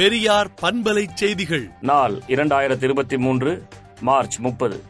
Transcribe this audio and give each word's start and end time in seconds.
பெரியார் 0.00 0.50
பண்பலை 0.62 1.08
செய்திகள். 1.14 1.70
நாள் 1.80 2.22
இரண்டாயிரத்தி 2.26 2.82
இருபத்தி 2.82 3.18
மூன்று 3.18 3.62
மார்ச் 4.00 4.38
முப்பது. 4.38 4.82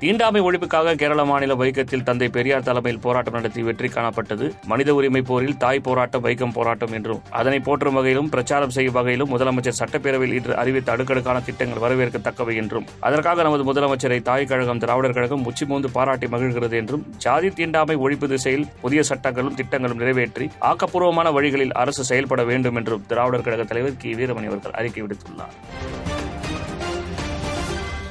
தீண்டாமை 0.00 0.40
ஒழிப்புக்காக 0.40 0.94
கேரள 0.94 1.24
மாநில 1.24 1.54
வைக்கத்தில் 1.54 2.02
தந்தை 2.02 2.28
பெரியார் 2.28 2.62
தலைமையில் 2.62 3.00
போராட்டம் 3.00 3.32
நடத்தி 3.32 3.62
வெற்றி 3.62 3.88
காணப்பட்டது. 3.88 4.46
மனித 4.66 4.94
உரிமை 4.94 5.22
போரில் 5.22 5.56
தாய் 5.56 5.80
போராட்டம் 5.80 6.24
வைக்கம் 6.24 6.52
போராட்டம் 6.52 6.92
என்றும் 6.92 7.22
அதனை 7.30 7.60
போற்றும் 7.60 7.94
வகையிலும் 7.94 8.28
பிரச்சாரம் 8.28 8.70
செய்யும் 8.70 8.94
வகையிலும் 8.94 9.30
முதலமைச்சர் 9.34 9.78
சட்டப்பேரவையில் 9.78 10.36
இன்று 10.38 10.56
அறிவித்த 10.56 10.92
அடுக்கடுக்கான 10.92 11.40
திட்டங்கள் 11.40 11.82
வரவேற்கத்தக்கவை 11.84 12.56
என்றும் 12.56 12.86
அதற்காக 13.00 13.42
நமது 13.42 13.64
முதலமைச்சரை 13.72 14.22
தாய் 14.22 14.44
கழகம் 14.44 14.78
திராவிடர் 14.78 15.12
கழகம் 15.12 15.46
உச்சிமூந்து 15.52 15.90
பாராட்டி 15.92 16.26
மகிழ்கிறது 16.26 16.76
என்றும் 16.82 17.06
ஜாதி 17.16 17.50
தீண்டாமை 17.50 17.96
ஒழிப்பு 17.96 18.28
திசையில் 18.28 18.68
புதிய 18.80 19.02
சட்டங்களும் 19.02 19.54
திட்டங்களும் 19.54 19.98
நிறைவேற்றி 19.98 20.48
ஆக்கப்பூர்வமான 20.60 21.32
வழிகளில் 21.32 21.72
அரசு 21.72 22.04
செயல்பட 22.04 22.44
வேண்டும் 22.44 22.74
என்றும் 22.74 23.06
திராவிடர் 23.06 23.46
கழக 23.48 23.64
தலைவர் 23.64 23.96
கி. 23.96 24.12
வீரமணி 24.14 24.50
அவர்கள் 24.52 24.72
அறிக்கை 24.72 25.02
விடுத்துள்ளார். 25.02 25.56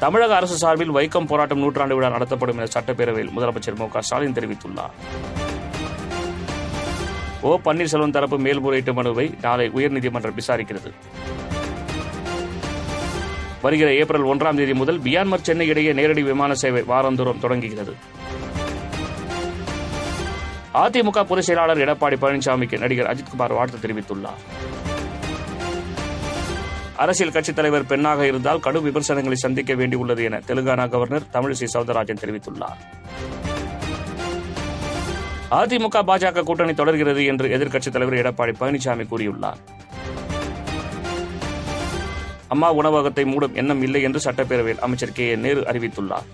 தமிழக 0.05 0.35
அரசு 0.35 0.55
சார்பில் 0.55 0.91
வைக்கம் 0.95 1.27
போராட்டம் 1.27 1.59
நூற்றாண்டு 1.59 1.95
விழா 1.95 2.09
நடத்தப்படும் 2.09 2.57
என 2.57 2.67
சட்டப்பேரவையில் 2.73 3.31
முதலமைச்சர் 3.35 3.75
மு 3.75 3.89
க 3.89 4.01
ஸ்டாலின் 4.01 4.33
தெரிவித்துள்ளார். 4.33 4.93
ஓ 7.41 7.59
பன்னீர்செல்வம் 7.65 8.13
தரப்பு 8.17 8.37
மேல்முறையீட்டு 8.39 8.93
மனுவை 8.93 9.33
நாளை 9.41 9.71
உயர்நீதிமன்றம் 9.75 10.37
விசாரிக்கிறது. 10.41 10.91
வருகிற 13.61 13.93
ஏப்ரல் 13.93 14.25
ஒன்றாம் 14.25 14.55
தேதி 14.55 14.73
முதல் 14.73 14.99
மியான்மர் 14.99 15.41
சென்னை 15.41 15.67
இடையே 15.67 15.93
நேரடி 15.93 16.23
விமான 16.23 16.53
சேவை 16.53 16.83
வாரந்தோறும் 16.83 17.39
தொடங்குகிறது. 17.39 17.95
அதிமுக 20.73 21.23
பொதுச் 21.23 21.43
செயலாளர் 21.43 21.77
எடப்பாடி 21.77 22.17
பழனிசாமிக்கு 22.21 22.79
நடிகர் 22.79 23.15
அஜித்குமார் 23.15 23.55
வாழ்த்து 23.55 23.87
தெரிவித்துள்ளார். 23.87 24.41
அரசியல் 26.97 27.31
கட்சித் 27.31 27.55
தலைவர் 27.55 27.85
பெண்ணாக 27.85 28.25
இருந்தால் 28.25 28.59
கடும் 28.59 28.83
விமர்சனங்களை 28.83 29.37
சந்திக்க 29.37 29.73
வேண்டியுள்ளது 29.73 30.23
என 30.23 30.41
தெலுங்கானா 30.47 30.89
கவர்னர் 30.89 31.23
தமிழிசை 31.33 31.65
சவுந்தரராஜன் 31.73 32.21
தெரிவித்துள்ளார். 32.21 32.79
அதிமுக 35.51 36.01
பாஜக 36.07 36.43
கூட்டணி 36.43 36.73
தொடர்கிறது 36.73 37.25
என்று 37.25 37.47
எதிர்க்கட்சித் 37.47 37.91
தலைவர் 37.91 38.17
எடப்பாடி 38.17 38.53
பழனிசாமி 38.59 39.05
கூறியுள்ளார். 39.11 39.57
அம்மா 42.47 42.71
உணவகத்தை 42.71 43.23
மூடும் 43.23 43.53
எண்ணம் 43.53 43.81
இல்லை 43.81 44.01
என்று 44.01 44.31
சட்டப்பேரவையில் 44.31 44.79
அமைச்சர் 44.79 45.11
கே. 45.11 45.35
நேரு 45.35 45.61
அறிவித்துள்ளார். 45.61 46.25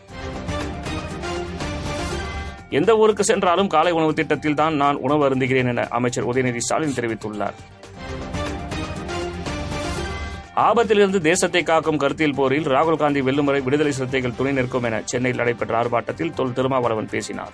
எந்த 2.69 2.97
ஊருக்கு 2.97 3.23
சென்றாலும் 3.23 3.67
காலை 3.67 3.91
உணவு 3.91 4.13
திட்டத்தில் 4.13 4.55
தான் 4.55 4.75
நான் 4.75 4.95
உணவு 4.95 5.29
அருந்துகிறேன் 5.29 5.67
என 5.67 5.87
அமைச்சர் 5.89 6.27
உதயநிதி 6.27 6.57
ஸ்டாலின் 6.57 6.93
தெரிவித்துள்ளார். 6.93 7.53
ஆபத்திலிருந்து 10.55 11.19
தேசத்தை 11.21 11.63
காக்கும் 11.63 11.97
கருத்தியல் 11.97 12.35
போரில் 12.35 12.65
ராகுல் 12.65 12.97
காந்தி 13.01 13.21
வெல்லும் 13.21 13.45
வரை 13.45 13.61
விடுதலை 13.61 13.91
சிறுத்தைகள் 13.91 14.35
துணை 14.35 14.51
நிற்கும் 14.51 14.83
என 14.83 15.01
சென்னையில் 15.05 15.39
நடைபெற்ற 15.39 15.77
ஆர்ப்பாட்டத்தில் 15.81 16.33
தொல் 16.33 16.53
திருமாவளவன் 16.53 17.07
பேசினார். 17.11 17.53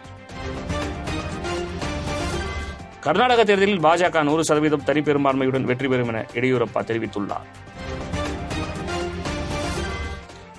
கர்நாடக 2.99 3.43
தேர்தலில் 3.43 3.79
பாஜக 3.79 4.23
நூறு 4.23 4.43
சதவீதம் 4.43 4.83
தனிப்பெரும்பான்மையுடன் 4.87 5.67
வெற்றி 5.69 5.87
பெறும் 5.87 6.07
என 6.07 6.25
எடியூரப்பா 6.33 6.81
தெரிவித்துள்ளார். 6.89 7.47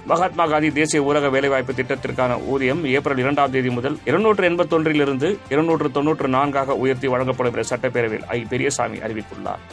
மகாத்மா 0.04 0.46
காந்தி 0.46 0.70
தேசிய 0.70 1.02
ஊரக 1.02 1.30
வேலைவாய்ப்பு 1.30 1.72
திட்டத்திற்கான 1.72 2.38
ஊதியம் 2.44 2.84
ஏப்ரல் 2.84 3.18
இரண்டாம் 3.18 3.50
தேதி 3.50 3.70
முதல் 3.70 3.98
இருநூற்று 4.04 4.50
எண்பத்தொன்றிலிருந்து 4.50 5.36
இருநூற்று 5.48 5.90
தொன்னூற்று 5.90 6.28
நான்காக 6.28 6.76
உயர்த்தி 6.76 7.06
வழங்கப்படும் 7.06 7.54
என 7.54 7.66
சட்டப்பேரவையில் 7.72 8.26
ஐ 8.26 8.40
பெரியசாமி 8.48 8.98
அறிவித்துள்ளார். 8.98 9.64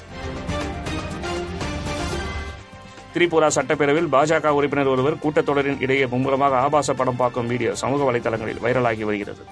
திரிபுரா 3.16 3.50
சட்டப்பேரவையில் 3.58 4.10
பாஜக 4.16 4.56
உறுப்பினர் 4.58 4.90
ஒருவர் 4.94 5.22
கூட்டத்தொடரின் 5.24 5.82
இடையே 5.86 6.08
மும்முரமாக 6.14 6.58
ஆபாச 6.66 6.96
படம் 7.00 7.20
பார்க்கும் 7.22 7.50
வீடியோ 7.54 7.74
சமூக 7.82 8.04
வலைதளங்களில் 8.10 8.62
வைரலாகி 8.66 9.06
வருகிறது. 9.10 9.44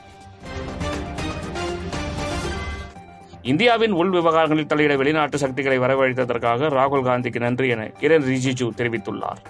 இந்தியாவின் 3.51 3.95
உள் 4.01 4.13
விவகாரங்களில் 4.15 4.69
தலையிட 4.71 4.93
வெளிநாட்டு 4.99 5.37
சக்திகளை 5.43 5.77
வரவழைத்ததற்காக 5.83 6.69
ராகுல் 6.77 7.07
காந்திக்கு 7.07 7.39
நன்றி 7.45 7.69
என 7.75 7.87
கிரண் 8.01 8.27
ரிஜிஜு 8.31 8.67
தெரிவித்துள்ளார். 8.79 9.41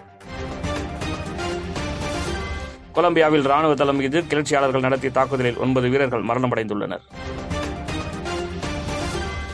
கொலம்பியாவில் 2.95 3.45
ராணுவ 3.51 3.75
தளம் 3.81 3.99
மீது 4.01 4.19
கிளர்ச்சியாளர்கள் 4.31 4.85
நடத்திய 4.87 5.11
தாக்குதலில் 5.17 5.61
ஒன்பது 5.65 5.87
வீரர்கள் 5.93 6.27
மரணமடைந்துள்ளனர். 6.29 7.05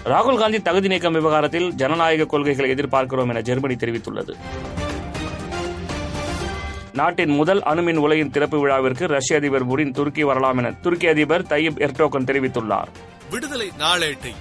ராகுல் 0.09 0.37
காந்தி 0.37 0.61
தகுதி 0.61 0.87
நீக்கம் 0.87 1.13
விவகாரத்தில் 1.13 1.73
ஜனநாயக 1.73 2.25
கொள்கைகளை 2.25 2.71
எதிர்பார்க்கிறோம் 2.71 3.29
என 3.29 3.41
ஜெர்மனி 3.41 3.75
தெரிவித்துள்ளது. 3.75 4.33
நாட்டின் 6.93 7.29
முதல் 7.29 7.61
அணுமின் 7.61 7.95
உலையின் 7.95 8.31
திறப்பு 8.31 8.59
விழாவிற்கு 8.59 9.07
ரஷ்ய 9.07 9.37
அதிபர் 9.37 9.67
புடின் 9.67 9.91
துருக்கி 9.91 10.23
வரலாம் 10.23 10.57
என 10.57 10.71
துருக்கி 10.71 11.07
அதிபர் 11.07 11.41
தையப் 11.41 11.77
எர்டோகன் 11.77 12.25
தெரிவித்துள்ளார். 12.25 12.87
விடுதலை 13.29 13.71
நாளேட்டை 13.79 14.33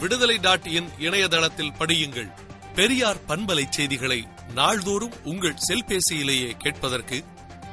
விடுதலை 0.00 0.38
டாட் 0.38 0.66
இன் 0.66 0.88
இணையதளத்தில் 0.98 1.72
படியுங்கள். 1.78 2.30
பெரியார் 2.74 3.16
பண்பலை 3.28 3.64
செய்திகளை 3.68 4.26
நாள்தோறும் 4.54 5.12
உங்கள் 5.24 5.54
செல்பேசியிலேயே 5.68 6.50
கேட்பதற்கு 6.58 7.24